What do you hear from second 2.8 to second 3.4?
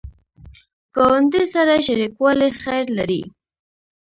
لري